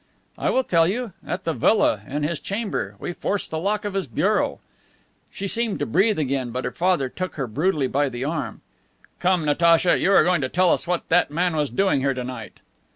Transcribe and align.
"I 0.35 0.49
will 0.49 0.63
tell 0.63 0.87
you. 0.87 1.13
At 1.27 1.43
the 1.43 1.53
villa, 1.53 2.01
in 2.07 2.23
his 2.23 2.39
chamber. 2.39 2.95
We 2.97 3.13
forced 3.13 3.51
the 3.51 3.59
lock 3.59 3.85
of 3.85 3.93
his 3.93 4.07
bureau." 4.07 4.59
She 5.29 5.47
seemed 5.47 5.77
to 5.77 5.85
breathe 5.85 6.17
again, 6.17 6.49
but 6.49 6.65
her 6.65 6.71
father 6.71 7.07
took 7.07 7.35
her 7.35 7.45
brutally 7.45 7.85
by 7.85 8.09
the 8.09 8.23
arm. 8.25 8.61
"Come, 9.19 9.45
Natacha, 9.45 9.99
you 9.99 10.11
are 10.11 10.23
going 10.23 10.41
to 10.41 10.49
tell 10.49 10.73
us 10.73 10.87
what 10.87 11.07
that 11.09 11.29
man 11.29 11.55
was 11.55 11.69
doing 11.69 11.99
here 11.99 12.15
to 12.15 12.23
night." 12.23 12.61